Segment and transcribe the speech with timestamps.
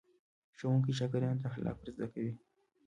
[0.57, 2.33] ښوونکي شاګردانو ته اخلاق ور زده کوي.